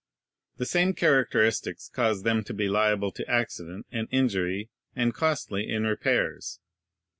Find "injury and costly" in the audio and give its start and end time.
4.09-5.69